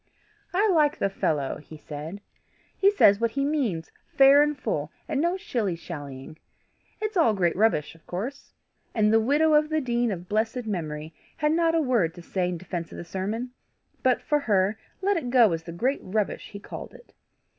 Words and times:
"I 0.51 0.67
like 0.69 0.97
the 0.97 1.11
fellow," 1.11 1.57
he 1.59 1.77
said. 1.77 2.21
"He 2.75 2.89
says 2.89 3.19
what 3.19 3.29
he 3.29 3.45
means, 3.45 3.91
fair 4.17 4.41
and 4.41 4.57
full, 4.57 4.91
and 5.07 5.21
no 5.21 5.37
shilly 5.37 5.75
shallying. 5.75 6.39
It's 6.99 7.15
all 7.15 7.35
great 7.35 7.55
rubbish, 7.55 7.93
of 7.93 8.07
course!" 8.07 8.51
And 8.95 9.13
the 9.13 9.19
widow 9.19 9.53
of 9.53 9.69
the 9.69 9.79
dean 9.79 10.09
of 10.11 10.27
blessed 10.27 10.65
memory 10.65 11.13
had 11.37 11.51
not 11.51 11.75
a 11.75 11.81
word 11.83 12.15
to 12.15 12.23
say 12.23 12.49
in 12.49 12.57
defence 12.57 12.91
of 12.91 12.97
the 12.97 13.03
sermon, 13.05 13.51
but, 14.01 14.23
for 14.23 14.39
her, 14.39 14.79
let 15.03 15.17
it 15.17 15.29
go 15.29 15.51
as 15.51 15.61
the 15.65 15.71
great 15.71 15.99
rubbish 16.01 16.49
he 16.49 16.59
called 16.59 16.95
it. 16.95 17.13